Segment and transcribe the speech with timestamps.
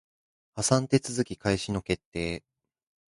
[0.55, 2.43] 破産手続開始の決定